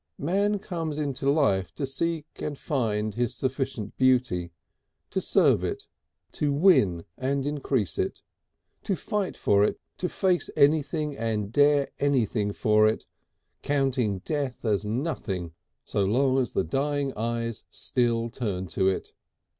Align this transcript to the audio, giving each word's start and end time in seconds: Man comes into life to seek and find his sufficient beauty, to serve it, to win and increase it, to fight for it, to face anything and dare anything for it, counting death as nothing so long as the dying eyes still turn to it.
Man 0.17 0.57
comes 0.57 0.97
into 0.97 1.29
life 1.29 1.75
to 1.75 1.85
seek 1.85 2.25
and 2.37 2.57
find 2.57 3.13
his 3.13 3.35
sufficient 3.35 3.95
beauty, 3.97 4.51
to 5.11 5.21
serve 5.21 5.63
it, 5.63 5.85
to 6.31 6.51
win 6.51 7.05
and 7.19 7.45
increase 7.45 7.99
it, 7.99 8.23
to 8.81 8.95
fight 8.95 9.37
for 9.37 9.63
it, 9.63 9.79
to 9.99 10.09
face 10.09 10.49
anything 10.57 11.15
and 11.15 11.51
dare 11.53 11.89
anything 11.99 12.51
for 12.51 12.87
it, 12.87 13.05
counting 13.61 14.23
death 14.25 14.65
as 14.65 14.83
nothing 14.87 15.53
so 15.85 16.03
long 16.03 16.39
as 16.39 16.53
the 16.53 16.63
dying 16.63 17.13
eyes 17.15 17.65
still 17.69 18.31
turn 18.31 18.65
to 18.69 18.87
it. 18.87 19.13